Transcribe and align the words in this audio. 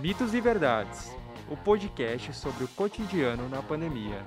Mitos 0.00 0.34
e 0.34 0.40
Verdades 0.42 1.10
o 1.50 1.56
podcast 1.56 2.34
sobre 2.34 2.64
o 2.64 2.68
cotidiano 2.68 3.48
na 3.48 3.62
pandemia. 3.62 4.22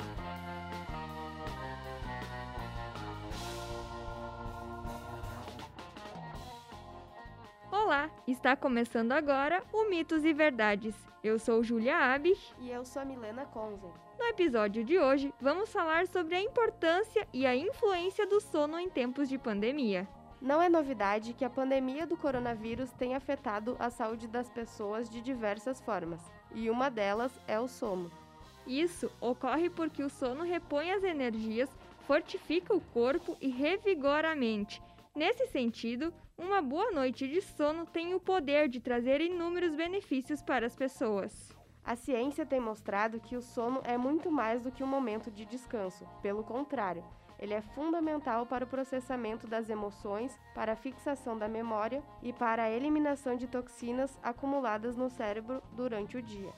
Olá, 7.71 8.09
está 8.27 8.55
começando 8.55 9.11
agora 9.11 9.63
o 9.71 9.87
Mitos 9.89 10.25
e 10.25 10.33
Verdades. 10.33 10.95
Eu 11.23 11.37
sou 11.37 11.63
Julia 11.63 11.97
Abich 12.13 12.53
e 12.59 12.71
eu 12.71 12.83
sou 12.83 13.03
a 13.03 13.05
Milena 13.05 13.45
Conzen. 13.45 13.91
No 14.17 14.25
episódio 14.25 14.83
de 14.83 14.97
hoje, 14.97 15.31
vamos 15.39 15.71
falar 15.71 16.07
sobre 16.07 16.33
a 16.33 16.41
importância 16.41 17.27
e 17.31 17.45
a 17.45 17.55
influência 17.55 18.25
do 18.25 18.41
sono 18.41 18.79
em 18.79 18.89
tempos 18.89 19.29
de 19.29 19.37
pandemia. 19.37 20.07
Não 20.41 20.61
é 20.61 20.69
novidade 20.69 21.33
que 21.33 21.43
a 21.43 21.49
pandemia 21.49 22.07
do 22.07 22.15
coronavírus 22.15 22.91
tenha 22.93 23.17
afetado 23.17 23.75
a 23.77 23.89
saúde 23.89 24.25
das 24.25 24.49
pessoas 24.49 25.09
de 25.09 25.19
diversas 25.19 25.81
formas, 25.81 26.21
e 26.55 26.69
uma 26.69 26.89
delas 26.89 27.37
é 27.45 27.59
o 27.59 27.67
sono. 27.67 28.09
Isso 28.65 29.11
ocorre 29.19 29.69
porque 29.69 30.01
o 30.01 30.09
sono 30.09 30.43
repõe 30.43 30.91
as 30.91 31.03
energias, 31.03 31.69
fortifica 32.07 32.73
o 32.73 32.79
corpo 32.79 33.35
e 33.41 33.49
revigora 33.49 34.31
a 34.31 34.35
mente. 34.35 34.81
Nesse 35.13 35.45
sentido, 35.47 36.13
uma 36.37 36.61
boa 36.61 36.89
noite 36.91 37.27
de 37.27 37.41
sono 37.41 37.85
tem 37.85 38.13
o 38.13 38.19
poder 38.19 38.69
de 38.69 38.79
trazer 38.79 39.19
inúmeros 39.19 39.75
benefícios 39.75 40.41
para 40.41 40.65
as 40.65 40.75
pessoas. 40.75 41.53
A 41.83 41.95
ciência 41.97 42.45
tem 42.45 42.61
mostrado 42.61 43.19
que 43.19 43.35
o 43.35 43.41
sono 43.41 43.81
é 43.83 43.97
muito 43.97 44.31
mais 44.31 44.61
do 44.61 44.71
que 44.71 44.83
um 44.83 44.87
momento 44.87 45.29
de 45.29 45.43
descanso. 45.43 46.05
Pelo 46.21 46.43
contrário, 46.43 47.03
ele 47.39 47.53
é 47.53 47.61
fundamental 47.61 48.45
para 48.45 48.65
o 48.65 48.67
processamento 48.67 49.47
das 49.47 49.69
emoções, 49.69 50.37
para 50.53 50.73
a 50.73 50.75
fixação 50.75 51.37
da 51.37 51.47
memória 51.47 52.03
e 52.21 52.33
para 52.33 52.63
a 52.63 52.69
eliminação 52.69 53.35
de 53.35 53.47
toxinas 53.47 54.19
acumuladas 54.21 54.97
no 54.97 55.09
cérebro 55.09 55.63
durante 55.71 56.17
o 56.17 56.21
dia. 56.21 56.51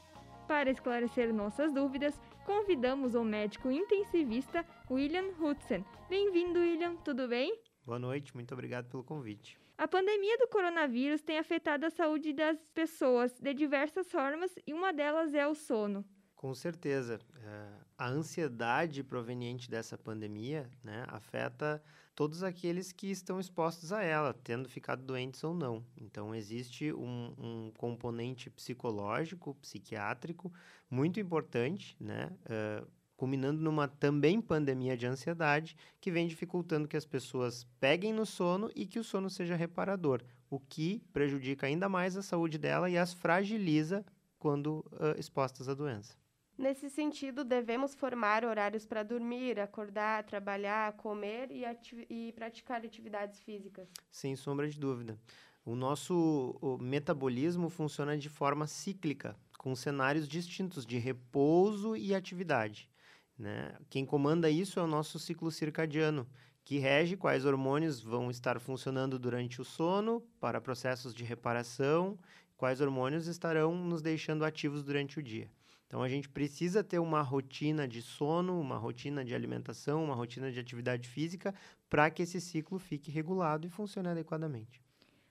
Para 0.48 0.72
esclarecer 0.72 1.34
nossas 1.34 1.72
dúvidas, 1.72 2.20
convidamos 2.46 3.16
o 3.16 3.24
médico 3.24 3.70
intensivista 3.72 4.66
William 4.90 5.30
Hudson. 5.40 5.86
Bem-vindo, 6.10 6.60
William, 6.60 6.96
tudo 6.98 7.28
bem? 7.28 7.58
Boa 7.86 8.00
noite, 8.00 8.34
muito 8.36 8.54
obrigado 8.54 8.90
pelo 8.90 9.04
convite. 9.04 9.58
A 9.78 9.88
pandemia 9.88 10.38
do 10.38 10.48
coronavírus 10.48 11.22
tem 11.22 11.40
afetado 11.40 11.86
a 11.86 11.90
saúde 11.90 12.34
das 12.34 12.58
pessoas 12.74 13.34
de 13.40 13.54
diversas 13.54 14.12
formas 14.12 14.54
e 14.68 14.74
uma 14.74 14.92
delas 14.92 15.34
é 15.34 15.48
o 15.48 15.56
sono. 15.56 16.06
Com 16.42 16.56
certeza. 16.56 17.20
É, 17.46 17.68
a 17.96 18.10
ansiedade 18.10 19.04
proveniente 19.04 19.70
dessa 19.70 19.96
pandemia 19.96 20.68
né, 20.84 21.06
afeta 21.08 21.80
todos 22.16 22.42
aqueles 22.42 22.92
que 22.92 23.12
estão 23.12 23.40
expostos 23.40 23.94
a 23.94 24.02
ela, 24.02 24.34
tendo 24.34 24.68
ficado 24.68 25.04
doentes 25.04 25.44
ou 25.44 25.54
não. 25.54 25.86
Então, 25.96 26.34
existe 26.34 26.92
um, 26.94 27.36
um 27.38 27.72
componente 27.78 28.50
psicológico, 28.50 29.54
psiquiátrico, 29.62 30.52
muito 30.90 31.20
importante, 31.20 31.96
né, 32.00 32.32
uh, 32.46 32.88
culminando 33.16 33.62
numa 33.62 33.88
também 33.88 34.42
pandemia 34.42 34.98
de 34.98 35.06
ansiedade, 35.06 35.78
que 36.00 36.10
vem 36.10 36.26
dificultando 36.26 36.88
que 36.88 36.98
as 36.98 37.06
pessoas 37.06 37.68
peguem 37.80 38.14
no 38.14 38.26
sono 38.26 38.72
e 38.76 38.88
que 38.88 38.98
o 38.98 39.04
sono 39.04 39.30
seja 39.30 39.56
reparador, 39.56 40.24
o 40.50 40.60
que 40.60 41.04
prejudica 41.14 41.68
ainda 41.68 41.88
mais 41.88 42.18
a 42.18 42.24
saúde 42.24 42.58
dela 42.58 42.90
e 42.90 42.98
as 42.98 43.14
fragiliza 43.14 44.04
quando 44.40 44.84
uh, 44.94 45.20
expostas 45.20 45.70
à 45.70 45.76
doença. 45.76 46.20
Nesse 46.62 46.92
sentido, 46.92 47.44
devemos 47.44 47.96
formar 47.96 48.46
horários 48.46 48.86
para 48.86 49.02
dormir, 49.02 49.60
acordar, 49.60 50.24
trabalhar, 50.24 50.94
comer 50.94 51.50
e, 51.50 51.64
e, 52.08 52.32
praticar 52.34 52.86
atividades 52.86 53.40
físicas. 53.40 53.90
Sem 54.12 54.36
sombra 54.36 54.70
de 54.70 54.80
dúvida. 54.80 55.18
O 55.66 55.74
nosso 55.74 56.56
o 56.62 56.78
metabolismo 56.78 57.68
funciona 57.68 58.16
de 58.16 58.30
forma 58.30 58.68
cíclica, 58.68 59.36
com 59.58 59.76
cenários 59.76 60.28
distintos 60.28 60.86
de 60.86 61.00
repouso 61.00 61.96
e 61.96 62.14
atividade. 62.14 62.88
Né? 63.36 63.76
Quem 63.90 64.06
comanda 64.06 64.48
isso 64.48 64.80
é 64.80 64.84
o 64.84 64.88
nosso 64.88 65.18
ciclo 65.18 65.50
circadiano, 65.50 66.28
que 66.64 66.78
rege 66.78 67.18
quais 67.18 67.44
hormônios 67.44 68.00
vão 68.00 68.30
estar 68.30 68.60
funcionando 68.60 69.18
durante 69.18 69.60
o 69.60 69.66
sono 69.66 70.22
para 70.40 70.62
processos 70.62 71.12
de 71.12 71.24
reparação, 71.24 72.20
quais 72.56 72.82
hormônios 72.82 73.26
estarão 73.26 73.74
nos 73.74 74.04
deixando 74.04 74.46
ativos 74.46 74.84
durante 74.84 75.18
o 75.18 75.24
dia. 75.24 75.50
Então 75.92 76.02
a 76.02 76.08
gente 76.08 76.30
precisa 76.30 76.82
ter 76.82 77.00
uma 77.00 77.22
rotina 77.22 77.86
de 77.86 78.02
sono, 78.02 78.58
uma 78.58 78.78
rotina 78.78 79.26
de 79.26 79.36
alimentação, 79.36 80.02
uma 80.02 80.16
rotina 80.16 80.50
de 80.50 80.58
atividade 80.58 81.06
física 81.06 81.54
para 81.90 82.10
que 82.10 82.24
esse 82.24 82.40
ciclo 82.40 82.80
fique 82.80 83.12
regulado 83.12 83.68
e 83.68 83.70
funcione 83.70 84.08
adequadamente. 84.08 84.82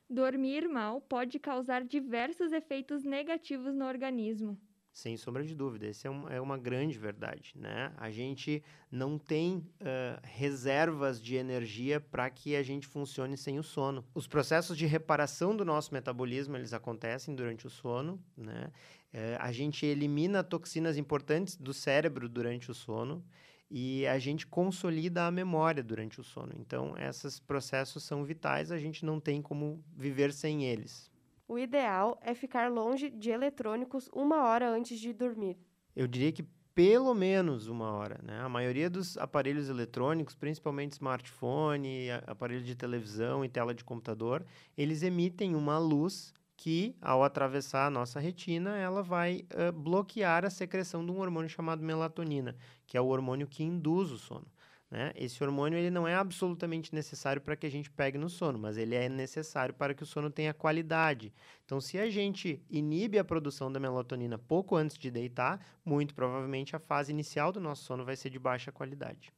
Dormir 0.06 0.68
mal 0.68 1.00
pode 1.00 1.38
causar 1.38 1.82
diversos 1.82 2.52
efeitos 2.52 3.04
negativos 3.04 3.74
no 3.74 3.86
organismo. 3.86 4.60
Sem 4.92 5.16
sombra 5.16 5.44
de 5.44 5.54
dúvida, 5.54 5.86
essa 5.86 6.08
é, 6.08 6.10
um, 6.10 6.28
é 6.28 6.40
uma 6.40 6.58
grande 6.58 6.98
verdade, 6.98 7.52
né? 7.54 7.92
A 7.96 8.10
gente 8.10 8.62
não 8.90 9.16
tem 9.16 9.58
uh, 9.58 10.20
reservas 10.24 11.22
de 11.22 11.36
energia 11.36 12.00
para 12.00 12.28
que 12.28 12.56
a 12.56 12.62
gente 12.62 12.88
funcione 12.88 13.36
sem 13.36 13.56
o 13.58 13.62
sono. 13.62 14.04
Os 14.12 14.26
processos 14.26 14.76
de 14.76 14.86
reparação 14.86 15.56
do 15.56 15.64
nosso 15.64 15.94
metabolismo, 15.94 16.56
eles 16.56 16.72
acontecem 16.72 17.36
durante 17.36 17.68
o 17.68 17.70
sono, 17.70 18.20
né? 18.36 18.72
Uh, 19.12 19.36
a 19.38 19.52
gente 19.52 19.84
elimina 19.84 20.44
toxinas 20.44 20.96
importantes 20.96 21.56
do 21.56 21.74
cérebro 21.74 22.28
durante 22.28 22.70
o 22.70 22.74
sono 22.74 23.24
e 23.70 24.06
a 24.06 24.18
gente 24.18 24.46
consolida 24.46 25.26
a 25.26 25.30
memória 25.30 25.82
durante 25.82 26.20
o 26.20 26.24
sono. 26.24 26.52
Então, 26.56 26.94
esses 26.96 27.40
processos 27.40 28.02
são 28.02 28.24
vitais, 28.24 28.70
a 28.70 28.78
gente 28.78 29.04
não 29.04 29.20
tem 29.20 29.40
como 29.40 29.82
viver 29.96 30.32
sem 30.32 30.64
eles 30.64 31.10
o 31.50 31.58
ideal 31.58 32.16
é 32.22 32.32
ficar 32.32 32.70
longe 32.70 33.10
de 33.10 33.28
eletrônicos 33.28 34.08
uma 34.12 34.44
hora 34.44 34.70
antes 34.70 35.00
de 35.00 35.12
dormir. 35.12 35.58
Eu 35.96 36.06
diria 36.06 36.30
que 36.30 36.44
pelo 36.72 37.12
menos 37.12 37.66
uma 37.66 37.90
hora. 37.90 38.20
Né? 38.22 38.40
A 38.40 38.48
maioria 38.48 38.88
dos 38.88 39.18
aparelhos 39.18 39.68
eletrônicos, 39.68 40.36
principalmente 40.36 40.92
smartphone, 40.92 42.08
aparelho 42.24 42.62
de 42.62 42.76
televisão 42.76 43.44
e 43.44 43.48
tela 43.48 43.74
de 43.74 43.82
computador, 43.82 44.46
eles 44.78 45.02
emitem 45.02 45.56
uma 45.56 45.76
luz 45.76 46.32
que, 46.60 46.94
ao 47.00 47.24
atravessar 47.24 47.86
a 47.86 47.90
nossa 47.90 48.20
retina, 48.20 48.76
ela 48.76 49.02
vai 49.02 49.46
uh, 49.54 49.72
bloquear 49.72 50.44
a 50.44 50.50
secreção 50.50 51.02
de 51.02 51.10
um 51.10 51.18
hormônio 51.18 51.48
chamado 51.48 51.82
melatonina, 51.82 52.54
que 52.86 52.98
é 52.98 53.00
o 53.00 53.06
hormônio 53.06 53.46
que 53.46 53.64
induz 53.64 54.10
o 54.10 54.18
sono. 54.18 54.46
Né? 54.90 55.10
Esse 55.16 55.42
hormônio 55.42 55.78
ele 55.78 55.90
não 55.90 56.06
é 56.06 56.14
absolutamente 56.14 56.94
necessário 56.94 57.40
para 57.40 57.56
que 57.56 57.64
a 57.64 57.70
gente 57.70 57.90
pegue 57.90 58.18
no 58.18 58.28
sono, 58.28 58.58
mas 58.58 58.76
ele 58.76 58.94
é 58.94 59.08
necessário 59.08 59.72
para 59.72 59.94
que 59.94 60.02
o 60.02 60.06
sono 60.06 60.28
tenha 60.28 60.52
qualidade. 60.52 61.32
Então, 61.64 61.80
se 61.80 61.98
a 61.98 62.10
gente 62.10 62.62
inibe 62.68 63.18
a 63.18 63.24
produção 63.24 63.72
da 63.72 63.80
melatonina 63.80 64.36
pouco 64.36 64.76
antes 64.76 64.98
de 64.98 65.10
deitar, 65.10 65.64
muito 65.82 66.14
provavelmente 66.14 66.76
a 66.76 66.78
fase 66.78 67.10
inicial 67.10 67.50
do 67.52 67.58
nosso 67.58 67.84
sono 67.84 68.04
vai 68.04 68.16
ser 68.16 68.28
de 68.28 68.38
baixa 68.38 68.70
qualidade. 68.70 69.32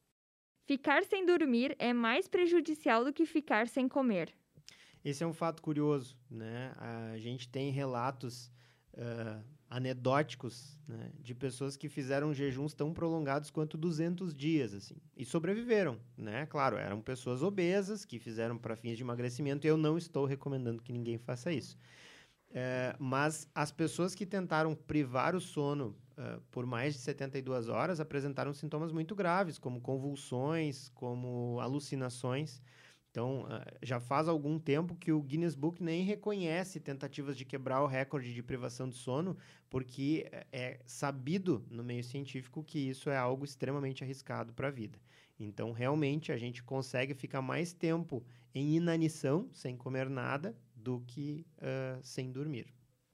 Ficar 0.67 1.05
sem 1.05 1.25
dormir 1.25 1.77
é 1.79 1.93
mais 1.93 2.27
prejudicial 2.27 3.05
do 3.05 3.13
que 3.13 3.25
ficar 3.25 3.69
sem 3.69 3.87
comer. 3.87 4.35
Esse 5.05 5.25
é 5.25 5.27
um 5.27 5.33
fato 5.33 5.63
curioso, 5.63 6.17
né? 6.31 6.73
A 6.77 7.19
gente 7.19 7.49
tem 7.49 7.71
relatos 7.71 8.51
uh, 8.95 9.43
anedóticos 9.69 10.79
né, 10.87 11.11
de 11.19 11.35
pessoas 11.35 11.77
que 11.77 11.89
fizeram 11.89 12.35
jejuns 12.35 12.75
tão 12.75 12.93
prolongados 12.93 13.51
quanto 13.51 13.79
200 13.79 14.35
dias, 14.35 14.75
assim, 14.75 14.97
e 15.17 15.25
sobreviveram, 15.25 15.99
né? 16.17 16.47
Claro, 16.47 16.77
eram 16.77 17.01
pessoas 17.01 17.43
obesas 17.43 18.05
que 18.05 18.19
fizeram 18.19 18.59
para 18.59 18.77
fins 18.77 18.97
de 18.97 19.03
emagrecimento 19.03 19.67
e 19.67 19.71
eu 19.71 19.77
não 19.79 19.97
estou 19.97 20.27
recomendando 20.27 20.83
que 20.83 20.93
ninguém 20.93 21.17
faça 21.17 21.51
isso. 21.51 21.79
É, 22.55 22.95
mas 22.99 23.49
as 23.55 23.73
pessoas 23.73 24.15
que 24.15 24.27
tentaram 24.27 24.75
privar 24.75 25.35
o 25.35 25.41
sono 25.41 25.97
uh, 26.19 26.39
por 26.51 26.67
mais 26.67 26.93
de 26.93 27.01
72 27.01 27.71
horas 27.71 27.99
apresentaram 27.99 28.53
sintomas 28.53 28.93
muito 28.93 29.15
graves, 29.15 29.59
como 29.59 29.81
convulsões, 29.81 30.91
como 30.91 31.59
alucinações. 31.61 32.61
Então, 33.13 33.45
ah, 33.47 33.63
já 33.83 34.01
faz 34.01 34.27
algum 34.27 34.59
tempo 34.59 34.97
que 34.97 35.13
o 35.13 35.21
Guinness 35.23 35.55
Book 35.55 35.83
nem 35.83 36.03
reconhece 36.03 36.81
tentativas 36.81 37.37
de 37.37 37.45
quebrar 37.45 37.83
o 37.83 37.87
recorde 37.87 38.33
de 38.33 38.43
privação 38.43 38.89
de 38.89 38.97
sono, 38.97 39.37
porque 39.69 40.27
é, 40.33 40.47
é 40.51 40.81
sabido 40.87 41.63
no 41.71 41.85
meio 41.85 42.03
científico 42.03 42.65
que 42.65 42.79
isso 42.79 43.11
é 43.11 43.17
algo 43.19 43.45
extremamente 43.45 44.03
arriscado 44.03 44.55
para 44.55 44.69
a 44.69 44.71
vida. 44.71 44.99
Então, 45.39 45.73
realmente, 45.73 46.33
a 46.33 46.39
gente 46.39 46.63
consegue 46.63 47.13
ficar 47.13 47.43
mais 47.43 47.75
tempo 47.75 48.25
em 48.55 48.77
inanição, 48.77 49.47
sem 49.53 49.77
comer 49.77 50.09
nada, 50.09 50.57
do 50.75 51.01
que 51.07 51.47
uh, 51.59 52.01
sem 52.03 52.33
dormir. 52.33 52.67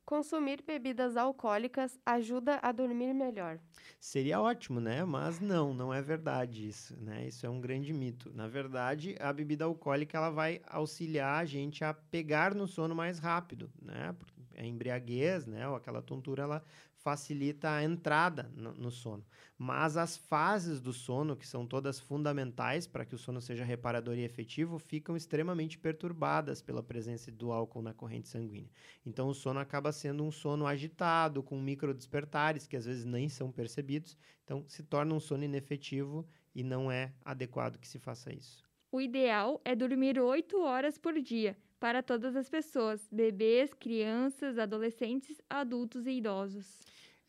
Consumir 0.08 0.62
bebidas 0.66 1.19
alcoólicas 1.19 2.00
ajuda 2.06 2.58
a 2.62 2.72
dormir 2.72 3.12
melhor. 3.12 3.60
Seria 4.00 4.40
ótimo, 4.40 4.81
né? 4.81 5.05
Mas 5.05 5.38
não, 5.38 5.75
não 5.75 5.93
é 5.93 6.00
verdade 6.00 6.66
isso, 6.66 6.96
né? 6.99 7.26
Isso 7.26 7.44
é 7.44 7.50
um 7.50 7.60
grande 7.60 7.93
mito. 7.93 8.32
Na 8.34 8.49
verdade, 8.49 9.14
a 9.20 9.31
bebida 9.34 9.66
alcoólica 9.66 10.16
ela 10.16 10.31
vai 10.31 10.62
auxiliar 10.66 11.43
a 11.43 11.44
gente 11.44 11.84
a 11.84 11.93
pegar 11.93 12.55
no 12.55 12.66
sono 12.66 12.94
mais 12.94 13.19
rápido, 13.19 13.70
né? 13.82 14.16
A 14.58 14.64
embriaguez, 14.64 15.46
né, 15.46 15.69
ou 15.69 15.76
aquela 15.76 16.02
tontura, 16.02 16.43
ela 16.43 16.64
facilita 16.96 17.70
a 17.70 17.82
entrada 17.82 18.50
no, 18.55 18.75
no, 18.75 18.90
sono. 18.90 19.25
Mas 19.56 19.96
as 19.96 20.16
fases 20.16 20.81
do 20.81 20.93
sono, 20.93 21.37
que 21.37 21.46
são 21.46 21.66
todas 21.66 22.00
fundamentais 22.00 22.87
para 22.87 23.05
que 23.05 23.14
o 23.14 23.19
sono 23.19 23.40
seja 23.40 23.64
reparador 23.64 24.19
e 24.19 24.25
efetivo, 24.25 24.78
ficam 24.78 25.16
extremamente 25.16 25.78
perturbadas 25.78 26.60
pela 26.60 26.82
presença 26.82 27.31
do 27.31 27.52
álcool 27.52 27.82
na 27.82 27.94
corrente 27.94 28.28
sanguínea. 28.28 28.70
Então 29.06 29.28
o 29.28 29.34
sono 29.34 29.60
acaba 29.60 29.93
sendo 29.93 30.25
um 30.25 30.31
sono 30.31 30.66
agitado, 30.66 31.43
com 31.43 31.60
micro 31.60 31.94
despertares 31.94 32.66
que 32.66 32.76
às 32.76 32.84
vezes 32.84 33.05
nem 33.05 33.28
são 33.28 33.50
percebidos. 33.50 34.16
Então 34.44 34.64
se 34.66 34.82
torna 34.82 35.14
um 35.14 35.20
sono 35.20 35.44
inefetivo 35.44 36.26
e 36.55 36.62
não 36.62 36.90
é 36.90 37.12
adequado 37.25 37.78
que 37.78 37.88
se 37.88 37.99
faça 37.99 38.32
isso. 38.32 38.66
O 38.90 39.00
ideal 39.00 39.60
é 39.64 39.76
dormir 39.76 40.19
8 40.19 40.60
horas 40.60 40.99
por 40.99 41.20
dia 41.20 41.56
para 41.79 42.03
todas 42.03 42.37
as 42.37 42.49
pessoas, 42.49 43.09
bebês, 43.11 43.73
crianças, 43.73 44.59
adolescentes, 44.59 45.41
adultos 45.49 46.07
e 46.07 46.13
idosos. 46.13 46.81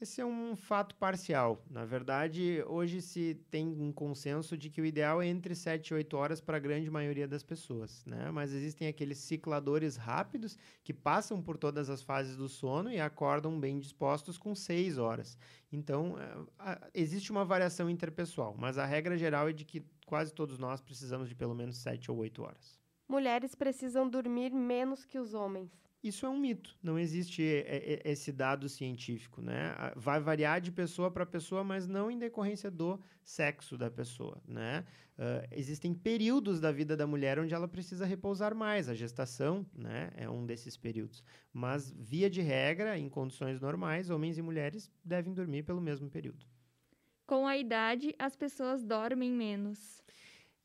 Esse 0.01 0.21
é 0.21 0.25
um 0.25 0.55
fato 0.55 0.95
parcial. 0.95 1.61
Na 1.69 1.83
verdade, 1.83 2.63
hoje 2.65 3.01
se 3.01 3.35
tem 3.51 3.67
um 3.67 3.91
consenso 3.91 4.57
de 4.57 4.69
que 4.69 4.79
o 4.79 4.85
ideal 4.85 5.21
é 5.21 5.27
entre 5.27 5.53
7 5.53 5.89
e 5.89 5.93
8 5.93 6.15
horas 6.15 6.39
para 6.39 6.55
a 6.55 6.59
grande 6.59 6.89
maioria 6.89 7.27
das 7.27 7.43
pessoas, 7.43 8.05
né? 8.05 8.31
Mas 8.31 8.53
existem 8.53 8.87
aqueles 8.87 9.17
cicladores 9.17 9.97
rápidos 9.97 10.57
que 10.85 10.93
passam 10.93 11.41
por 11.41 11.57
todas 11.57 11.89
as 11.89 12.01
fases 12.01 12.37
do 12.37 12.47
sono 12.47 12.89
e 12.89 12.97
acordam 12.97 13.59
bem 13.59 13.77
dispostos 13.77 14.37
com 14.37 14.55
6 14.55 14.97
horas. 14.97 15.37
Então, 15.69 16.15
é, 16.61 16.89
existe 16.93 17.29
uma 17.29 17.43
variação 17.43 17.89
interpessoal, 17.89 18.55
mas 18.57 18.77
a 18.77 18.85
regra 18.85 19.17
geral 19.17 19.49
é 19.49 19.53
de 19.53 19.65
que 19.65 19.83
quase 20.05 20.33
todos 20.33 20.57
nós 20.57 20.79
precisamos 20.79 21.27
de 21.27 21.35
pelo 21.35 21.53
menos 21.53 21.75
7 21.75 22.09
ou 22.09 22.19
8 22.19 22.41
horas. 22.41 22.79
Mulheres 23.09 23.55
precisam 23.55 24.07
dormir 24.07 24.53
menos 24.53 25.03
que 25.03 25.17
os 25.17 25.33
homens. 25.33 25.71
Isso 26.01 26.25
é 26.25 26.29
um 26.29 26.39
mito, 26.39 26.77
não 26.81 26.97
existe 26.97 27.41
esse 28.05 28.31
dado 28.31 28.69
científico, 28.69 29.41
né? 29.41 29.73
Vai 29.97 30.21
variar 30.21 30.61
de 30.61 30.71
pessoa 30.71 31.11
para 31.11 31.25
pessoa, 31.25 31.61
mas 31.61 31.87
não 31.87 32.09
em 32.09 32.17
decorrência 32.17 32.71
do 32.71 32.97
sexo 33.21 33.77
da 33.77 33.89
pessoa, 33.91 34.41
né? 34.47 34.85
Uh, 35.17 35.43
existem 35.51 35.93
períodos 35.93 36.61
da 36.61 36.71
vida 36.71 36.95
da 36.95 37.05
mulher 37.05 37.37
onde 37.39 37.53
ela 37.53 37.67
precisa 37.67 38.05
repousar 38.05 38.55
mais, 38.55 38.87
a 38.87 38.93
gestação, 38.93 39.65
né, 39.75 40.11
é 40.15 40.29
um 40.29 40.45
desses 40.45 40.77
períodos. 40.77 41.21
Mas, 41.51 41.91
via 41.91 42.29
de 42.29 42.39
regra, 42.39 42.97
em 42.97 43.09
condições 43.09 43.59
normais, 43.59 44.09
homens 44.09 44.37
e 44.37 44.41
mulheres 44.41 44.89
devem 45.03 45.33
dormir 45.33 45.63
pelo 45.63 45.81
mesmo 45.81 46.09
período. 46.09 46.45
Com 47.27 47.45
a 47.45 47.57
idade, 47.57 48.15
as 48.17 48.37
pessoas 48.37 48.85
dormem 48.85 49.29
menos. 49.29 50.01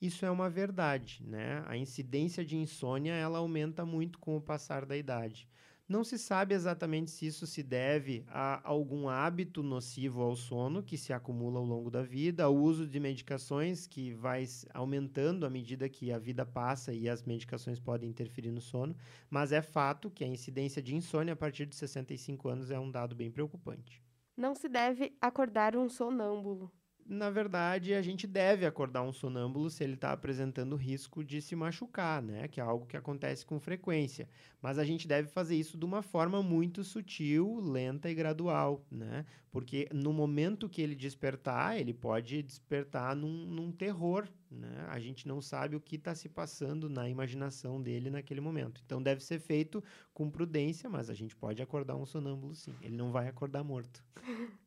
Isso 0.05 0.27
é 0.27 0.31
uma 0.31 0.51
verdade, 0.51 1.25
né? 1.27 1.65
A 1.67 1.79
incidência 1.79 2.45
de 2.45 2.59
insônia 2.59 3.15
ela 3.15 3.39
aumenta 3.39 3.87
muito 3.87 4.19
com 4.19 4.37
o 4.37 4.41
passar 4.41 4.85
da 4.85 4.95
idade. 4.95 5.49
Não 5.89 6.05
se 6.05 6.19
sabe 6.19 6.55
exatamente 6.55 7.11
se 7.11 7.27
isso 7.27 7.47
se 7.47 7.62
deve 7.62 8.23
a 8.29 8.61
algum 8.69 9.09
hábito 9.09 9.62
nocivo 9.62 10.21
ao 10.21 10.37
sono 10.37 10.83
que 10.83 10.99
se 10.99 11.15
acumula 11.15 11.59
ao 11.59 11.65
longo 11.65 11.91
da 11.91 12.03
vida, 12.03 12.45
ao 12.45 12.55
uso 12.55 12.87
de 12.87 13.01
medicações 13.01 13.87
que 13.87 14.12
vai 14.12 14.45
aumentando 14.75 15.47
à 15.47 15.49
medida 15.49 15.89
que 15.89 16.12
a 16.12 16.19
vida 16.19 16.45
passa 16.45 16.93
e 16.93 17.09
as 17.09 17.23
medicações 17.23 17.81
podem 17.81 18.11
interferir 18.11 18.50
no 18.50 18.61
sono, 18.61 18.95
mas 19.31 19.53
é 19.53 19.62
fato 19.62 20.11
que 20.11 20.23
a 20.23 20.29
incidência 20.29 20.83
de 20.83 20.95
insônia 20.95 21.33
a 21.33 21.37
partir 21.37 21.65
de 21.65 21.77
65 21.77 22.47
anos 22.47 22.71
é 22.71 22.79
um 22.79 22.91
dado 22.91 23.15
bem 23.15 23.31
preocupante. 23.31 24.03
Não 24.37 24.55
se 24.55 24.69
deve 24.69 25.17
acordar 25.19 25.75
um 25.75 25.89
sonâmbulo 25.89 26.71
na 27.06 27.29
verdade, 27.31 27.93
a 27.93 28.01
gente 28.01 28.27
deve 28.27 28.65
acordar 28.65 29.03
um 29.03 29.12
sonâmbulo 29.12 29.69
se 29.69 29.85
ele 29.85 29.95
está 29.95 30.12
apresentando 30.12 30.75
risco 30.75 31.23
de 31.23 31.43
se 31.43 31.55
machucar, 31.55 32.23
né? 32.23 32.49
Que 32.49 32.61
é 32.61 32.62
algo 32.62 32.87
que 32.87 32.97
acontece 32.97 33.45
com 33.45 33.61
frequência. 33.61 34.29
Mas 34.62 34.79
a 34.79 34.85
gente 34.85 35.06
deve 35.06 35.29
fazer 35.29 35.56
isso 35.56 35.77
de 35.77 35.85
uma 35.85 36.01
forma 36.01 36.43
muito 36.43 36.83
sutil, 36.83 37.61
lenta 37.61 38.09
e 38.09 38.15
gradual, 38.15 38.83
né? 38.91 39.27
Porque 39.51 39.89
no 39.93 40.12
momento 40.12 40.69
que 40.69 40.81
ele 40.81 40.95
despertar, 40.95 41.79
ele 41.79 41.93
pode 41.93 42.43
despertar 42.43 43.15
num, 43.15 43.47
num 43.47 43.71
terror, 43.71 44.27
né? 44.50 44.87
A 44.89 44.99
gente 44.99 45.29
não 45.29 45.43
sabe 45.43 45.77
o 45.77 45.81
que 45.81 45.97
está 45.97 46.15
se 46.15 46.29
passando 46.29 46.89
na 46.89 47.09
imaginação 47.09 47.83
dele 47.83 48.09
naquele 48.09 48.41
momento. 48.41 48.81
Então 48.85 49.03
deve 49.03 49.23
ser 49.23 49.39
feito 49.39 49.85
com 50.15 50.31
prudência, 50.31 50.89
mas 50.89 51.11
a 51.11 51.15
gente 51.15 51.37
pode 51.37 51.62
acordar 51.62 51.97
um 51.97 52.07
sonâmbulo 52.07 52.55
sim. 52.55 52.75
Ele 52.81 52.97
não 52.97 53.12
vai 53.12 53.29
acordar 53.29 53.62
morto. 53.62 54.03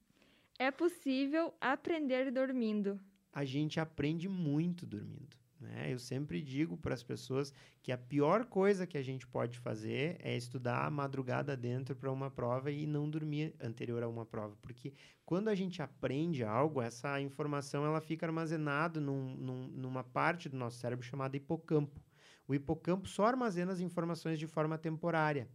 É 0.59 0.71
possível 0.71 1.53
aprender 1.61 2.31
dormindo. 2.31 2.99
A 3.31 3.45
gente 3.45 3.79
aprende 3.79 4.27
muito 4.27 4.87
dormindo. 4.87 5.37
Né? 5.59 5.93
Eu 5.93 5.99
sempre 5.99 6.41
digo 6.41 6.75
para 6.75 6.95
as 6.95 7.03
pessoas 7.03 7.53
que 7.83 7.91
a 7.91 7.97
pior 7.97 8.45
coisa 8.45 8.87
que 8.87 8.97
a 8.97 9.03
gente 9.03 9.27
pode 9.27 9.59
fazer 9.59 10.17
é 10.19 10.35
estudar 10.35 10.85
a 10.85 10.89
madrugada 10.89 11.55
dentro 11.55 11.95
para 11.95 12.11
uma 12.11 12.31
prova 12.31 12.71
e 12.71 12.87
não 12.87 13.07
dormir 13.07 13.55
anterior 13.61 14.01
a 14.01 14.07
uma 14.07 14.25
prova, 14.25 14.55
porque 14.61 14.93
quando 15.25 15.47
a 15.47 15.55
gente 15.55 15.81
aprende 15.81 16.43
algo, 16.43 16.81
essa 16.81 17.19
informação 17.21 17.85
ela 17.85 18.01
fica 18.01 18.25
armazenada 18.25 18.99
num, 18.99 19.35
num, 19.35 19.67
numa 19.67 20.03
parte 20.03 20.49
do 20.49 20.57
nosso 20.57 20.79
cérebro 20.79 21.05
chamada 21.05 21.37
hipocampo. 21.37 22.01
O 22.47 22.55
hipocampo 22.55 23.07
só 23.07 23.25
armazena 23.25 23.73
as 23.73 23.79
informações 23.79 24.39
de 24.39 24.47
forma 24.47 24.77
temporária 24.77 25.47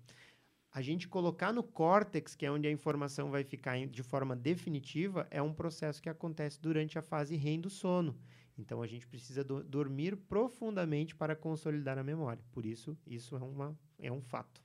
a 0.73 0.81
gente 0.81 1.07
colocar 1.07 1.53
no 1.53 1.63
córtex, 1.63 2.35
que 2.35 2.47
é 2.47 2.51
onde 2.51 2.67
a 2.67 2.71
informação 2.71 3.31
vai 3.31 3.45
ficar 3.45 3.87
de 3.87 4.03
forma 4.03 4.35
definitiva, 4.35 5.27
é 5.31 5.43
um 5.43 5.53
processo 5.53 6.01
que 6.01 6.09
acontece 6.09 6.61
durante 6.61 6.99
a 6.99 7.03
fase 7.03 7.37
REM 7.37 7.61
do 7.61 7.69
sono. 7.69 8.19
Então 8.57 8.81
a 8.81 8.87
gente 8.87 9.07
precisa 9.07 9.45
do, 9.45 9.63
dormir 9.63 10.17
profundamente 10.17 11.15
para 11.15 11.37
consolidar 11.37 11.99
a 11.99 12.03
memória. 12.03 12.43
Por 12.53 12.65
isso, 12.65 12.97
isso 13.07 13.37
é, 13.37 13.41
uma, 13.41 13.79
é 13.99 14.11
um 14.11 14.23
fato. 14.23 14.63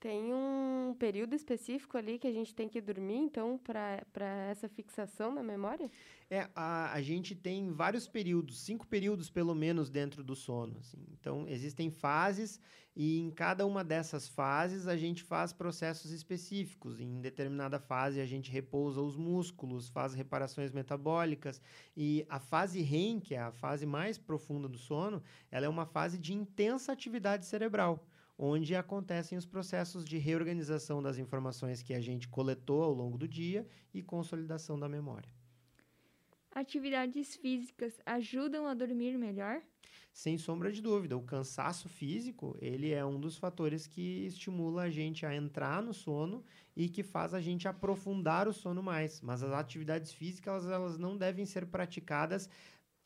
Tem 0.00 0.32
um 0.32 0.94
período 0.96 1.34
específico 1.34 1.98
ali 1.98 2.20
que 2.20 2.28
a 2.28 2.32
gente 2.32 2.54
tem 2.54 2.68
que 2.68 2.80
dormir, 2.80 3.16
então, 3.16 3.58
para 3.58 4.26
essa 4.48 4.68
fixação 4.68 5.34
na 5.34 5.42
memória? 5.42 5.90
É, 6.30 6.48
a, 6.54 6.92
a 6.92 7.02
gente 7.02 7.34
tem 7.34 7.72
vários 7.72 8.06
períodos, 8.06 8.60
cinco 8.60 8.86
períodos 8.86 9.28
pelo 9.28 9.56
menos 9.56 9.90
dentro 9.90 10.22
do 10.22 10.36
sono. 10.36 10.78
Assim. 10.78 11.04
Então, 11.18 11.48
existem 11.48 11.90
fases 11.90 12.60
e 12.94 13.18
em 13.18 13.28
cada 13.28 13.66
uma 13.66 13.82
dessas 13.82 14.28
fases 14.28 14.86
a 14.86 14.96
gente 14.96 15.24
faz 15.24 15.52
processos 15.52 16.12
específicos. 16.12 17.00
Em 17.00 17.20
determinada 17.20 17.80
fase 17.80 18.20
a 18.20 18.26
gente 18.26 18.52
repousa 18.52 19.00
os 19.00 19.16
músculos, 19.16 19.88
faz 19.88 20.14
reparações 20.14 20.70
metabólicas. 20.70 21.60
E 21.96 22.24
a 22.28 22.38
fase 22.38 22.82
REM, 22.82 23.18
que 23.18 23.34
é 23.34 23.40
a 23.40 23.50
fase 23.50 23.84
mais 23.84 24.16
profunda 24.16 24.68
do 24.68 24.78
sono, 24.78 25.20
ela 25.50 25.66
é 25.66 25.68
uma 25.68 25.86
fase 25.86 26.18
de 26.18 26.32
intensa 26.32 26.92
atividade 26.92 27.46
cerebral 27.46 28.06
onde 28.38 28.76
acontecem 28.76 29.36
os 29.36 29.44
processos 29.44 30.04
de 30.04 30.16
reorganização 30.16 31.02
das 31.02 31.18
informações 31.18 31.82
que 31.82 31.92
a 31.92 32.00
gente 32.00 32.28
coletou 32.28 32.84
ao 32.84 32.92
longo 32.92 33.18
do 33.18 33.26
dia 33.26 33.66
e 33.92 34.00
consolidação 34.00 34.78
da 34.78 34.88
memória. 34.88 35.30
Atividades 36.52 37.36
físicas 37.36 38.00
ajudam 38.06 38.66
a 38.66 38.74
dormir 38.74 39.18
melhor? 39.18 39.60
Sem 40.12 40.36
sombra 40.36 40.72
de 40.72 40.82
dúvida, 40.82 41.16
o 41.16 41.22
cansaço 41.22 41.88
físico, 41.88 42.56
ele 42.60 42.90
é 42.90 43.04
um 43.04 43.20
dos 43.20 43.36
fatores 43.36 43.86
que 43.86 44.26
estimula 44.26 44.82
a 44.82 44.90
gente 44.90 45.24
a 45.24 45.34
entrar 45.34 45.82
no 45.82 45.94
sono 45.94 46.44
e 46.74 46.88
que 46.88 47.02
faz 47.02 47.34
a 47.34 47.40
gente 47.40 47.68
aprofundar 47.68 48.48
o 48.48 48.52
sono 48.52 48.82
mais. 48.82 49.20
Mas 49.20 49.42
as 49.42 49.52
atividades 49.52 50.12
físicas, 50.12 50.64
elas, 50.64 50.66
elas 50.66 50.98
não 50.98 51.16
devem 51.16 51.46
ser 51.46 51.66
praticadas 51.66 52.50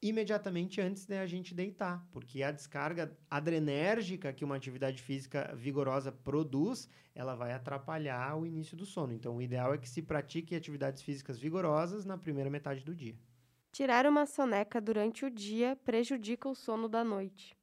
imediatamente 0.03 0.81
antes 0.81 1.07
da 1.07 1.25
gente 1.27 1.55
deitar, 1.55 2.05
porque 2.11 2.43
a 2.43 2.51
descarga 2.51 3.17
adrenérgica 3.31 4.33
que 4.33 4.45
uma 4.45 4.57
atividade 4.57 5.01
física 5.01 5.55
vigorosa 5.57 6.11
produz, 6.11 6.89
ela 7.15 7.37
vai 7.37 7.53
atrapalhar 7.53 8.37
o 8.37 8.45
início 8.45 8.77
do 8.77 8.85
sono. 8.85 9.13
Então, 9.13 9.37
o 9.37 9.43
ideal 9.43 9.73
é 9.73 9.79
que 9.79 9.89
se 9.89 10.03
pratique 10.03 10.57
atividades 10.57 11.03
físicas 11.03 11.39
vigorosas 11.39 12.05
na 12.05 12.19
primeira 12.19 12.51
metade 12.51 12.85
do 12.85 12.93
dia. 12.93 13.15
Tirar 13.71 14.05
uma 14.05 14.27
soneca 14.27 14.81
durante 14.81 15.25
o 15.25 15.31
dia 15.31 15.79
prejudica 15.85 16.49
o 16.49 16.55
sono 16.55 16.89
da 16.89 17.05
noite. 17.05 17.57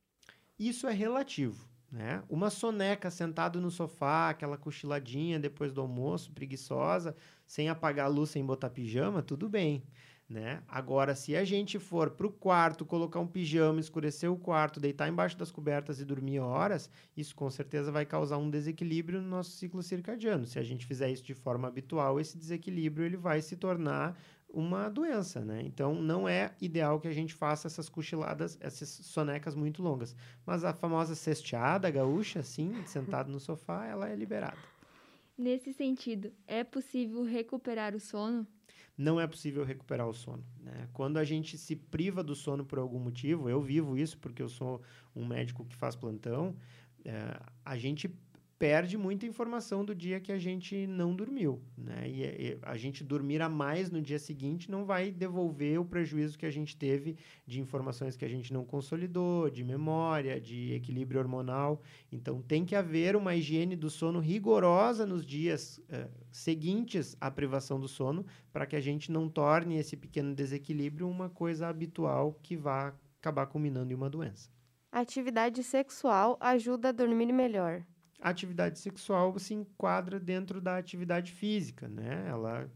Isso 0.58 0.88
é 0.88 0.94
relativo. 0.94 1.68
Né? 1.92 2.24
Uma 2.30 2.52
soneca 2.52 3.10
sentado 3.10 3.60
no 3.60 3.72
sofá, 3.72 4.30
aquela 4.30 4.58
cochiladinha 4.58 5.40
depois 5.40 5.74
do 5.74 5.82
almoço, 5.82 6.32
preguiçosa, 6.32 7.16
sem 7.48 7.68
apagar 7.68 8.06
a 8.06 8.10
luz, 8.10 8.30
sem 8.30 8.46
botar 8.46 8.70
pijama, 8.70 9.24
tudo 9.24 9.50
bem. 9.50 9.84
Né? 10.30 10.62
Agora, 10.68 11.16
se 11.16 11.36
a 11.36 11.44
gente 11.44 11.80
for 11.80 12.12
para 12.12 12.28
o 12.28 12.32
quarto, 12.32 12.86
colocar 12.86 13.20
um 13.20 13.26
pijama, 13.26 13.80
escurecer 13.80 14.32
o 14.32 14.38
quarto, 14.38 14.80
deitar 14.80 15.10
embaixo 15.10 15.36
das 15.36 15.50
cobertas 15.50 16.00
e 16.00 16.06
dormir 16.06 16.40
horas, 16.40 16.88
isso 17.18 17.36
com 17.36 17.50
certeza 17.50 17.92
vai 17.92 18.06
causar 18.06 18.38
um 18.38 18.48
desequilíbrio 18.48 19.20
no 19.20 19.28
nosso 19.28 19.50
ciclo 19.50 19.82
circadiano. 19.82 20.46
Se 20.46 20.60
a 20.60 20.64
gente 20.64 20.86
fizer 20.86 21.10
isso 21.10 21.24
de 21.24 21.34
forma 21.34 21.68
habitual, 21.68 22.20
esse 22.20 22.38
desequilíbrio 22.38 23.08
ele 23.08 23.18
vai 23.18 23.42
se 23.42 23.56
tornar 23.56 24.16
uma 24.48 24.88
doença, 24.88 25.44
né? 25.44 25.62
Então, 25.64 25.96
não 25.96 26.28
é 26.28 26.52
ideal 26.62 27.00
que 27.00 27.08
a 27.08 27.14
gente 27.14 27.34
faça 27.34 27.68
essas 27.68 27.90
cochiladas, 27.90 28.56
essas 28.62 28.90
sonecas 28.90 29.56
muito 29.56 29.82
longas. 29.82 30.16
Mas 30.46 30.64
a 30.64 30.74
famosa 30.74 31.16
cesteada 31.16 31.90
gaúcha, 31.90 32.42
assim, 32.42 32.74
sentado 32.86 33.32
no 33.32 33.40
sofá, 33.40 33.88
ela 33.88 34.08
é 34.08 34.16
liberada. 34.16 34.58
Nesse 35.40 35.72
sentido, 35.72 36.34
é 36.46 36.66
possível 36.66 37.24
recuperar 37.24 37.96
o 37.96 38.00
sono? 38.00 38.46
não 39.00 39.18
é 39.18 39.26
possível 39.26 39.64
recuperar 39.64 40.10
o 40.10 40.14
sono. 40.14 40.44
Né? 40.62 40.90
Quando 40.92 41.16
a 41.16 41.24
gente 41.24 41.58
se 41.58 41.74
priva 41.74 42.22
do 42.22 42.36
sono 42.36 42.66
por 42.66 42.78
algum 42.78 43.00
motivo, 43.00 43.50
eu 43.50 43.62
vivo 43.62 43.98
isso 43.98 44.18
porque 44.18 44.42
eu 44.42 44.50
sou 44.50 44.82
um 45.16 45.26
médico 45.26 45.64
que 45.64 45.74
faz 45.74 45.96
plantão, 45.96 46.54
é, 47.06 47.40
a 47.64 47.78
gente 47.78 48.14
perde 48.60 48.98
muita 48.98 49.26
informação 49.26 49.86
do 49.86 49.96
dia 49.96 50.20
que 50.20 50.34
a 50.34 50.38
gente 50.38 50.86
não 50.86 51.16
dormiu, 51.16 51.62
né? 51.78 52.10
E, 52.10 52.24
e, 52.24 52.60
a 52.62 52.76
gente 52.76 53.06
dormir 53.06 53.42
a 53.42 53.48
mais 53.48 53.90
no 53.90 54.02
dia 54.02 54.20
seguinte 54.20 54.70
não 54.70 54.84
vai 54.84 55.12
devolver 55.12 55.80
o 55.80 55.86
prejuízo 55.86 56.38
que 56.38 56.46
a 56.46 56.52
gente 56.52 56.76
teve 56.76 57.16
de 57.48 57.62
informações 57.62 58.18
que 58.18 58.26
a 58.26 58.28
gente 58.28 58.52
não 58.52 58.66
consolidou, 58.66 59.50
de 59.50 59.64
memória, 59.64 60.42
de 60.42 60.74
equilíbrio 60.74 61.22
hormonal. 61.22 61.82
Então 62.12 62.42
tem 62.42 62.66
que 62.66 62.76
haver 62.76 63.16
uma 63.16 63.34
higiene 63.34 63.78
do 63.78 63.90
sono 63.90 64.20
rigorosa 64.20 65.06
nos 65.06 65.26
dias 65.26 65.78
uh, 65.78 66.10
seguintes 66.30 67.16
à 67.22 67.32
privação 67.32 67.80
do 67.80 67.88
sono, 67.88 68.26
para 68.52 68.66
que 68.66 68.76
a 68.76 68.82
gente 68.82 69.10
não 69.10 69.30
torne 69.30 69.78
esse 69.78 69.96
pequeno 69.96 70.36
desequilíbrio 70.36 71.10
uma 71.10 71.30
coisa 71.30 71.70
habitual 71.70 72.38
que 72.44 72.58
vá 72.58 72.94
acabar 73.22 73.46
culminando 73.48 73.94
em 73.94 73.96
uma 73.96 74.10
doença. 74.10 74.50
Atividade 74.92 75.64
sexual 75.64 76.36
ajuda 76.42 76.90
a 76.90 76.92
dormir 76.92 77.32
melhor 77.32 77.86
a 78.20 78.30
atividade 78.30 78.80
sexual 78.80 79.38
se 79.40 79.54
enquadra 79.54 80.20
dentro 80.20 80.60
da 80.60 80.78
atividade 80.78 81.32
física, 81.32 81.88
né? 81.88 82.26
Ela 82.28 82.70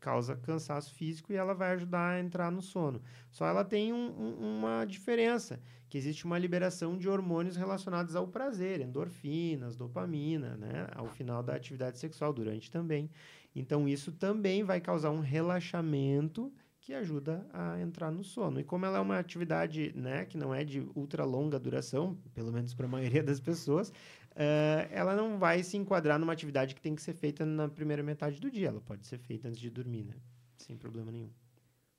causa 0.00 0.36
cansaço 0.36 0.94
físico 0.94 1.32
e 1.32 1.36
ela 1.36 1.54
vai 1.54 1.72
ajudar 1.72 2.10
a 2.10 2.20
entrar 2.20 2.50
no 2.50 2.62
sono. 2.62 3.02
Só 3.30 3.46
ela 3.46 3.64
tem 3.64 3.92
um, 3.92 4.10
um, 4.10 4.58
uma 4.58 4.84
diferença, 4.84 5.60
que 5.88 5.98
existe 5.98 6.24
uma 6.24 6.38
liberação 6.38 6.96
de 6.96 7.08
hormônios 7.08 7.56
relacionados 7.56 8.16
ao 8.16 8.26
prazer, 8.26 8.80
endorfinas, 8.80 9.76
dopamina, 9.76 10.56
né? 10.56 10.86
Ao 10.94 11.08
final 11.08 11.42
da 11.42 11.54
atividade 11.54 11.98
sexual, 11.98 12.32
durante 12.32 12.70
também. 12.70 13.10
Então, 13.54 13.86
isso 13.86 14.12
também 14.12 14.64
vai 14.64 14.80
causar 14.80 15.10
um 15.10 15.20
relaxamento 15.20 16.52
que 16.82 16.92
ajuda 16.92 17.46
a 17.52 17.80
entrar 17.80 18.10
no 18.10 18.24
sono. 18.24 18.58
E 18.58 18.64
como 18.64 18.84
ela 18.84 18.98
é 18.98 19.00
uma 19.00 19.18
atividade 19.18 19.92
né, 19.94 20.24
que 20.24 20.36
não 20.36 20.52
é 20.52 20.64
de 20.64 20.80
ultra 20.96 21.24
longa 21.24 21.56
duração, 21.58 22.18
pelo 22.34 22.50
menos 22.50 22.74
para 22.74 22.86
a 22.86 22.88
maioria 22.88 23.22
das 23.22 23.38
pessoas, 23.38 23.92
uh, 24.32 24.88
ela 24.90 25.14
não 25.14 25.38
vai 25.38 25.62
se 25.62 25.76
enquadrar 25.76 26.18
numa 26.18 26.32
atividade 26.32 26.74
que 26.74 26.80
tem 26.80 26.94
que 26.94 27.02
ser 27.02 27.14
feita 27.14 27.44
na 27.44 27.68
primeira 27.68 28.02
metade 28.02 28.40
do 28.40 28.50
dia. 28.50 28.68
Ela 28.68 28.80
pode 28.80 29.06
ser 29.06 29.18
feita 29.18 29.48
antes 29.48 29.60
de 29.60 29.70
dormir, 29.70 30.04
né? 30.04 30.16
Sem 30.56 30.76
problema 30.76 31.10
nenhum. 31.10 31.30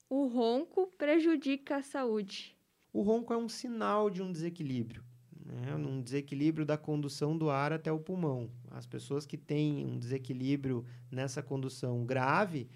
O 0.09 0.27
ronco 0.27 0.87
prejudica 0.97 1.77
a 1.77 1.81
saúde. 1.81 2.55
O 2.91 3.01
ronco 3.01 3.33
é 3.33 3.37
um 3.37 3.49
sinal 3.49 4.09
de 4.09 4.21
um 4.21 4.31
desequilíbrio. 4.31 5.03
Né? 5.45 5.75
Um 5.75 6.01
desequilíbrio 6.01 6.65
da 6.65 6.77
condução 6.77 7.37
do 7.37 7.49
ar 7.49 7.73
até 7.73 7.91
o 7.91 7.99
pulmão. 7.99 8.49
As 8.71 8.85
pessoas 8.85 9.25
que 9.25 9.37
têm 9.37 9.85
um 9.85 9.97
desequilíbrio 9.97 10.85
nessa 11.11 11.41
condução 11.41 12.05
grave, 12.05 12.69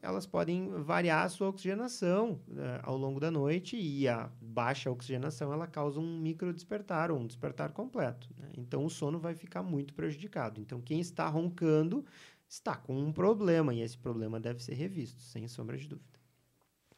elas 0.00 0.26
podem 0.26 0.68
variar 0.82 1.24
a 1.24 1.28
sua 1.28 1.48
oxigenação 1.48 2.40
é, 2.56 2.80
ao 2.82 2.96
longo 2.96 3.18
da 3.18 3.30
noite 3.30 3.76
e 3.76 4.06
a 4.06 4.30
baixa 4.40 4.90
oxigenação 4.90 5.52
ela 5.52 5.66
causa 5.66 5.98
um 5.98 6.18
micro 6.20 6.52
despertar 6.52 7.10
ou 7.10 7.18
um 7.18 7.26
despertar 7.26 7.72
completo. 7.72 8.28
Né? 8.38 8.50
Então 8.56 8.84
o 8.84 8.90
sono 8.90 9.18
vai 9.18 9.34
ficar 9.34 9.62
muito 9.62 9.92
prejudicado. 9.92 10.60
Então 10.60 10.80
quem 10.80 11.00
está 11.00 11.28
roncando 11.28 12.04
está 12.48 12.76
com 12.76 12.96
um 12.96 13.12
problema 13.12 13.74
e 13.74 13.82
esse 13.82 13.98
problema 13.98 14.38
deve 14.38 14.62
ser 14.62 14.74
revisto, 14.74 15.20
sem 15.20 15.48
sombra 15.48 15.76
de 15.76 15.88
dúvida. 15.88 16.16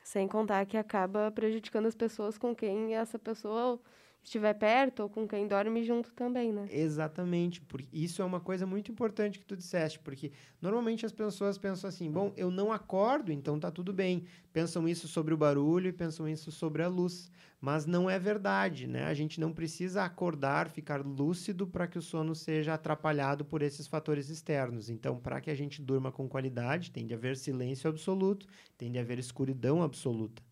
Sem 0.05 0.29
contar 0.29 0.65
que 0.67 0.77
acaba 0.77 1.31
prejudicando 1.31 1.87
as 1.87 1.95
pessoas 1.95 2.37
com 2.39 2.55
quem 2.55 2.95
essa 2.95 3.19
pessoa 3.19 3.81
estiver 4.23 4.55
perto 4.55 5.01
ou 5.05 5.09
com 5.09 5.27
quem 5.27 5.47
dorme 5.47 5.83
junto 5.83 6.13
também, 6.13 6.53
né? 6.53 6.69
Exatamente, 6.71 7.61
porque 7.63 7.89
isso 7.93 8.21
é 8.21 8.25
uma 8.25 8.41
coisa 8.41 8.67
muito 8.67 8.93
importante 8.93 9.39
que 9.39 9.45
tu 9.45 9.57
disseste, 9.57 9.99
porque 9.99 10.33
normalmente 10.61 11.07
as 11.07 11.13
pessoas 11.13 11.57
pensam 11.57 11.89
assim, 11.89 12.11
bom, 12.11 12.33
eu 12.37 12.51
não 12.51 12.73
acordo, 12.73 13.33
então 13.33 13.59
tá 13.59 13.71
tudo 13.71 13.93
bem. 13.93 14.25
Pensam 14.53 14.89
isso 14.89 15.09
sobre 15.09 15.33
o 15.33 15.37
barulho 15.37 15.89
e 15.89 15.93
pensam 15.93 16.29
isso 16.29 16.51
sobre 16.51 16.83
a 16.83 16.89
luz, 16.89 17.31
mas 17.61 17.87
não 17.87 18.09
é 18.09 18.19
verdade, 18.19 18.87
né? 18.87 19.05
A 19.05 19.15
gente 19.15 19.41
não 19.41 19.53
precisa 19.53 20.05
acordar, 20.05 20.69
ficar 20.69 21.05
lúcido 21.05 21.67
para 21.67 21.87
que 21.87 21.99
o 21.99 22.03
sono 22.03 22.35
seja 22.35 22.75
atrapalhado 22.75 23.45
por 23.45 23.63
esses 23.63 23.87
fatores 23.87 24.29
externos. 24.29 24.91
Então, 24.91 25.19
para 25.19 25.41
que 25.41 25.51
a 25.51 25.55
gente 25.55 25.81
durma 25.83 26.13
com 26.13 26.29
qualidade, 26.29 26.91
tem 26.91 27.07
de 27.07 27.15
haver 27.15 27.37
silêncio 27.37 27.89
absoluto, 27.89 28.47
tem 28.77 28.93
de 28.93 28.99
haver 28.99 29.19
escuridão 29.19 29.83
absoluta. 29.83 30.43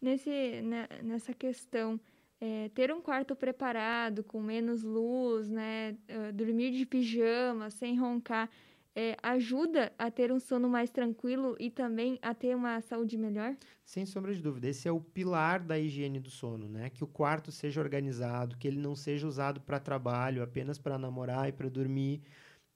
Nesse, 0.00 0.60
né, 0.62 0.88
nessa 1.02 1.32
questão 1.32 1.98
é, 2.44 2.68
ter 2.70 2.92
um 2.92 3.00
quarto 3.00 3.36
preparado, 3.36 4.24
com 4.24 4.42
menos 4.42 4.82
luz, 4.82 5.48
né, 5.48 5.96
uh, 6.10 6.32
dormir 6.32 6.72
de 6.72 6.84
pijama, 6.84 7.70
sem 7.70 7.96
roncar, 7.96 8.50
é, 8.96 9.16
ajuda 9.22 9.92
a 9.96 10.10
ter 10.10 10.32
um 10.32 10.40
sono 10.40 10.68
mais 10.68 10.90
tranquilo 10.90 11.54
e 11.60 11.70
também 11.70 12.18
a 12.20 12.34
ter 12.34 12.56
uma 12.56 12.80
saúde 12.80 13.16
melhor? 13.16 13.56
Sem 13.84 14.04
sombra 14.04 14.34
de 14.34 14.42
dúvida. 14.42 14.68
Esse 14.68 14.88
é 14.88 14.92
o 14.92 15.00
pilar 15.00 15.60
da 15.60 15.78
higiene 15.78 16.18
do 16.18 16.30
sono, 16.30 16.68
né? 16.68 16.90
Que 16.90 17.04
o 17.04 17.06
quarto 17.06 17.52
seja 17.52 17.80
organizado, 17.80 18.56
que 18.58 18.66
ele 18.66 18.80
não 18.80 18.96
seja 18.96 19.24
usado 19.24 19.60
para 19.60 19.78
trabalho, 19.78 20.42
apenas 20.42 20.78
para 20.78 20.98
namorar 20.98 21.48
e 21.48 21.52
para 21.52 21.70
dormir 21.70 22.22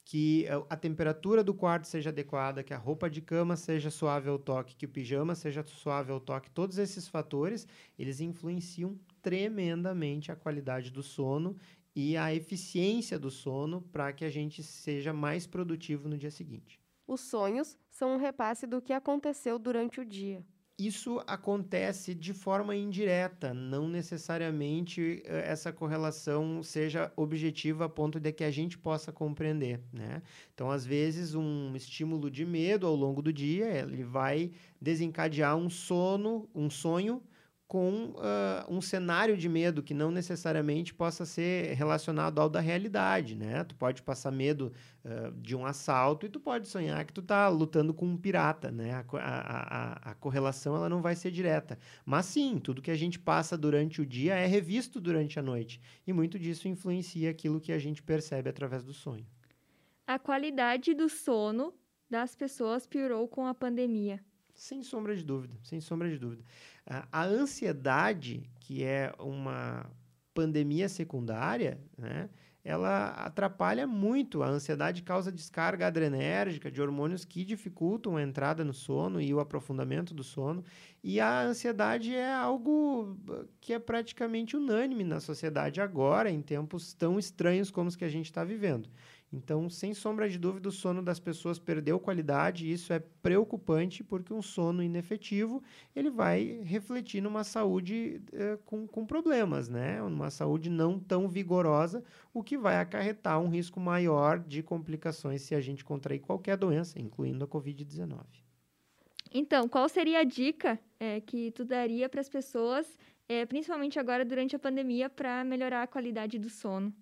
que 0.06 0.46
a 0.70 0.76
temperatura 0.76 1.42
do 1.42 1.52
quarto 1.52 1.88
seja 1.88 2.10
adequada, 2.10 2.62
que 2.62 2.72
a 2.72 2.78
roupa 2.78 3.10
de 3.10 3.20
cama 3.20 3.56
seja 3.56 3.90
suave 3.90 4.28
ao 4.28 4.38
toque, 4.38 4.76
que 4.76 4.86
o 4.86 4.88
pijama 4.88 5.34
seja 5.34 5.64
suave 5.64 6.12
ao 6.12 6.20
toque, 6.20 6.48
todos 6.48 6.78
esses 6.78 7.08
fatores, 7.08 7.66
eles 7.98 8.20
influenciam 8.20 8.96
tremendamente 9.20 10.30
a 10.30 10.36
qualidade 10.36 10.92
do 10.92 11.02
sono 11.02 11.56
e 11.92 12.16
a 12.16 12.32
eficiência 12.32 13.18
do 13.18 13.32
sono 13.32 13.82
para 13.90 14.12
que 14.12 14.24
a 14.24 14.30
gente 14.30 14.62
seja 14.62 15.12
mais 15.12 15.44
produtivo 15.44 16.08
no 16.08 16.16
dia 16.16 16.30
seguinte. 16.30 16.78
Os 17.04 17.22
sonhos 17.22 17.76
são 17.90 18.14
um 18.14 18.16
repasse 18.16 18.64
do 18.64 18.80
que 18.80 18.92
aconteceu 18.92 19.58
durante 19.58 20.00
o 20.00 20.04
dia 20.04 20.46
isso 20.78 21.22
acontece 21.26 22.14
de 22.14 22.34
forma 22.34 22.76
indireta, 22.76 23.54
não 23.54 23.88
necessariamente 23.88 25.22
eh, 25.24 25.44
essa 25.50 25.72
correlação 25.72 26.62
seja 26.62 27.10
objetiva 27.16 27.86
a 27.86 27.88
ponto 27.88 28.20
de 28.20 28.30
que 28.30 28.44
a 28.44 28.50
gente 28.50 28.76
possa 28.76 29.10
compreender, 29.10 29.80
né? 29.90 30.22
Então, 30.54 30.70
às 30.70 30.84
vezes, 30.84 31.34
um 31.34 31.74
estímulo 31.74 32.30
de 32.30 32.44
medo 32.44 32.86
ao 32.86 32.94
longo 32.94 33.22
do 33.22 33.32
dia, 33.32 33.66
ele 33.66 34.04
vai 34.04 34.52
desencadear 34.80 35.56
um 35.56 35.70
sono, 35.70 36.48
um 36.54 36.68
sonho 36.68 37.22
com 37.68 38.14
uh, 38.14 38.72
um 38.72 38.80
cenário 38.80 39.36
de 39.36 39.48
medo 39.48 39.82
que 39.82 39.92
não 39.92 40.10
necessariamente 40.10 40.94
possa 40.94 41.24
ser 41.24 41.74
relacionado 41.74 42.40
ao 42.40 42.48
da 42.48 42.60
realidade, 42.60 43.34
né? 43.34 43.64
Tu 43.64 43.74
pode 43.74 44.02
passar 44.02 44.30
medo 44.30 44.72
uh, 45.04 45.32
de 45.40 45.56
um 45.56 45.66
assalto 45.66 46.24
e 46.24 46.28
tu 46.28 46.38
pode 46.38 46.68
sonhar 46.68 47.04
que 47.04 47.12
tu 47.12 47.22
tá 47.22 47.48
lutando 47.48 47.92
com 47.92 48.06
um 48.06 48.16
pirata, 48.16 48.70
né? 48.70 48.92
A, 48.92 49.04
a, 49.18 50.10
a, 50.10 50.10
a, 50.10 50.14
correlação 50.14 50.76
ela 50.76 50.88
não 50.88 51.02
vai 51.02 51.16
ser 51.16 51.32
direta. 51.32 51.76
Mas 52.04 52.26
sim, 52.26 52.58
tudo 52.58 52.80
que 52.80 52.90
a 52.90 52.96
gente 52.96 53.18
passa 53.18 53.58
durante 53.58 54.00
o 54.00 54.06
dia 54.06 54.34
é 54.36 54.46
revisto 54.46 55.00
durante 55.00 55.38
a 55.38 55.42
noite. 55.42 55.80
E 56.06 56.12
muito 56.12 56.38
disso 56.38 56.68
influencia 56.68 57.30
aquilo 57.30 57.60
que 57.60 57.72
a 57.72 57.78
gente 57.80 58.00
percebe 58.00 58.48
através 58.48 58.84
do 58.84 58.92
sonho. 58.92 59.26
A 60.06 60.20
qualidade 60.20 60.94
do 60.94 61.08
sono 61.08 61.74
das 62.08 62.36
pessoas 62.36 62.86
piorou 62.86 63.26
com 63.26 63.44
a 63.44 63.52
pandemia. 63.52 64.20
Sem 64.56 64.82
sombra 64.82 65.14
de 65.14 65.22
dúvida, 65.22 65.54
sem 65.62 65.80
sombra 65.80 66.08
de 66.08 66.18
dúvida. 66.18 66.42
A, 66.86 67.24
ansiedade, 67.24 68.48
que 68.58 68.82
é 68.82 69.12
uma 69.18 69.84
pandemia 70.32 70.88
secundária, 70.88 71.78
né, 71.96 72.30
ela 72.64 73.10
atrapalha 73.10 73.86
muito. 73.86 74.42
A 74.42 74.48
ansiedade 74.48 75.02
causa 75.02 75.30
descarga 75.30 75.86
adrenérgica 75.86 76.70
de 76.70 76.80
hormônios 76.80 77.24
que 77.24 77.44
dificultam 77.44 78.16
a 78.16 78.22
entrada 78.22 78.64
no 78.64 78.72
sono 78.72 79.20
e 79.20 79.32
o 79.32 79.40
aprofundamento 79.40 80.14
do 80.14 80.24
sono. 80.24 80.64
E 81.04 81.20
a 81.20 81.42
ansiedade 81.42 82.14
é 82.14 82.32
algo 82.32 83.16
que 83.60 83.72
é 83.72 83.78
praticamente 83.78 84.56
unânime 84.56 85.04
na 85.04 85.20
sociedade 85.20 85.80
agora, 85.82 86.30
em 86.30 86.40
tempos 86.40 86.92
tão 86.94 87.18
estranhos 87.18 87.70
como 87.70 87.88
os 87.88 87.94
que 87.94 88.04
a 88.04 88.08
gente 88.08 88.26
está 88.26 88.42
vivendo. 88.42 88.88
Então, 89.32 89.68
sem 89.68 89.92
sombra 89.92 90.28
de 90.28 90.38
dúvida, 90.38 90.68
o 90.68 90.72
sono 90.72 91.02
das 91.02 91.18
pessoas 91.18 91.58
perdeu 91.58 91.98
qualidade 91.98 92.64
e 92.64 92.72
isso 92.72 92.92
é 92.92 93.00
preocupante 93.00 94.04
porque 94.04 94.32
um 94.32 94.40
sono 94.40 94.82
inefetivo 94.82 95.62
ele 95.94 96.10
vai 96.10 96.60
refletir 96.62 97.20
numa 97.20 97.42
saúde 97.42 98.22
eh, 98.32 98.58
com, 98.64 98.86
com 98.86 99.04
problemas, 99.04 99.68
né? 99.68 100.00
Uma 100.00 100.30
saúde 100.30 100.70
não 100.70 100.98
tão 100.98 101.28
vigorosa, 101.28 102.04
o 102.32 102.42
que 102.42 102.56
vai 102.56 102.78
acarretar 102.78 103.40
um 103.40 103.48
risco 103.48 103.80
maior 103.80 104.38
de 104.38 104.62
complicações 104.62 105.42
se 105.42 105.54
a 105.54 105.60
gente 105.60 105.84
contrair 105.84 106.20
qualquer 106.20 106.56
doença, 106.56 107.00
incluindo 107.00 107.44
a 107.44 107.48
Covid-19. 107.48 108.24
Então, 109.34 109.68
qual 109.68 109.88
seria 109.88 110.20
a 110.20 110.24
dica 110.24 110.78
é, 111.00 111.20
que 111.20 111.50
tu 111.50 111.64
daria 111.64 112.08
para 112.08 112.20
as 112.20 112.28
pessoas, 112.28 112.86
é, 113.28 113.44
principalmente 113.44 113.98
agora 113.98 114.24
durante 114.24 114.54
a 114.54 114.58
pandemia, 114.58 115.10
para 115.10 115.42
melhorar 115.42 115.82
a 115.82 115.86
qualidade 115.86 116.38
do 116.38 116.48
sono? 116.48 116.94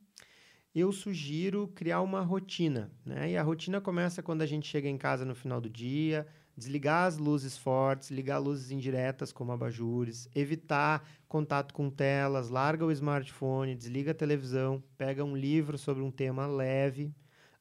Eu 0.75 0.90
sugiro 0.90 1.69
criar 1.69 2.00
uma 2.00 2.21
rotina, 2.21 2.90
né? 3.07 3.31
E 3.31 3.37
a 3.37 3.43
rotina 3.43 3.81
começa 3.81 4.23
quando 4.23 4.43
a 4.43 4.47
gente 4.47 4.66
chega 4.66 4.88
em 4.88 4.99
casa 4.99 5.25
no 5.25 5.35
final 5.35 5.61
do 5.61 5.71
dia, 5.71 6.26
desligar 6.57 7.07
as 7.07 7.16
luzes 7.16 7.57
fortes, 7.57 8.11
ligar 8.11 8.38
luzes 8.38 8.73
indiretas 8.73 9.33
como 9.33 9.52
abajures, 9.52 10.28
evitar 10.35 11.09
contato 11.28 11.73
com 11.73 11.88
telas, 11.88 12.49
larga 12.49 12.85
o 12.85 12.90
smartphone, 12.90 13.76
desliga 13.76 14.11
a 14.11 14.14
televisão, 14.14 14.83
pega 14.99 15.25
um 15.25 15.37
livro 15.37 15.78
sobre 15.78 16.02
um 16.02 16.11
tema 16.11 16.47
leve. 16.47 17.14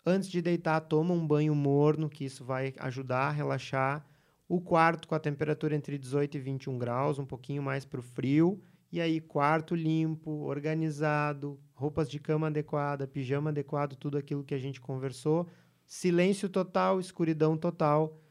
Antes 0.04 0.28
de 0.28 0.42
deitar, 0.42 0.82
toma 0.82 1.14
um 1.14 1.26
banho 1.26 1.54
morno, 1.54 2.10
que 2.10 2.26
isso 2.26 2.44
vai 2.44 2.74
ajudar 2.80 3.28
a 3.28 3.32
relaxar. 3.32 4.06
O 4.48 4.60
quarto 4.60 5.08
com 5.08 5.16
a 5.16 5.20
temperatura 5.20 5.76
entre 5.76 5.98
18 5.98 6.36
e 6.36 6.40
21 6.40 6.78
graus, 6.80 7.20
um 7.20 7.26
pouquinho 7.26 7.62
mais 7.62 7.86
para 7.86 8.00
o 8.00 8.04
frio 8.04 8.62
E 8.94 9.02
aí, 9.02 9.20
quarto 9.20 9.74
limpo, 9.74 10.30
organizado, 10.44 11.60
roupas 11.74 12.08
de 12.08 12.20
cama 12.20 12.46
adequada, 12.46 13.08
pijama 13.08 13.50
adequado, 13.50 13.96
tudo 13.96 14.20
aquilo 14.20 14.44
que 14.44 14.54
a 14.54 14.60
gente 14.60 14.80
conversou. 14.80 15.48
Silêncio 15.84 16.48
total, 16.48 17.00
escuridão 17.00 17.58
total. 17.58 18.22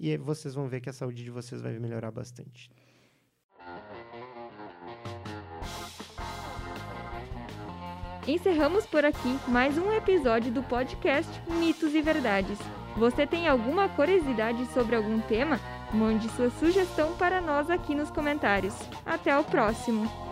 E 0.00 0.16
vocês 0.16 0.52
vão 0.52 0.66
ver 0.66 0.80
que 0.80 0.90
a 0.90 0.92
saúde 0.92 1.22
de 1.22 1.30
vocês 1.30 1.62
vai 1.62 1.78
melhorar 1.78 2.10
bastante. 2.10 2.68
Encerramos 8.26 8.86
por 8.86 9.04
aqui 9.04 9.38
mais 9.46 9.78
um 9.78 9.92
episódio 9.92 10.50
do 10.50 10.64
podcast 10.64 11.30
Mitos 11.60 11.94
e 11.94 12.02
Verdades. 12.02 12.58
Você 12.96 13.28
tem 13.28 13.46
alguma 13.46 13.88
curiosidade 13.88 14.66
sobre 14.72 14.96
algum 14.96 15.20
tema? 15.20 15.60
Mande 15.92 16.28
sua 16.30 16.50
sugestão 16.50 17.12
para 17.16 17.40
nós 17.40 17.68
aqui 17.68 17.94
nos 17.94 18.10
comentários. 18.10 18.74
Até 19.04 19.36
o 19.36 19.42
próximo! 19.42 20.29